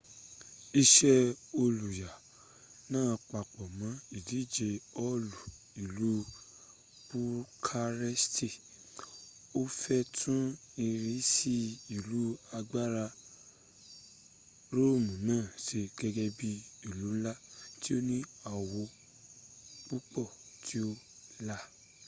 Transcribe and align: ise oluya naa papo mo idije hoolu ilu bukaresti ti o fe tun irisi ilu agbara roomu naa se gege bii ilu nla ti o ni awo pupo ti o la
ise 0.83 1.13
oluya 1.63 2.09
naa 2.91 3.13
papo 3.31 3.61
mo 3.77 3.89
idije 4.19 4.67
hoolu 4.97 5.39
ilu 5.83 6.13
bukaresti 7.07 8.47
ti 8.47 8.47
o 9.59 9.61
fe 9.79 9.97
tun 10.19 10.43
irisi 10.87 11.55
ilu 11.95 12.23
agbara 12.57 13.05
roomu 14.75 15.13
naa 15.27 15.45
se 15.65 15.79
gege 15.97 16.25
bii 16.37 16.61
ilu 16.87 17.07
nla 17.17 17.33
ti 17.81 17.89
o 17.97 17.99
ni 18.09 18.17
awo 18.51 18.81
pupo 19.87 20.21
ti 20.65 20.75
o 20.87 20.89
la 21.47 21.57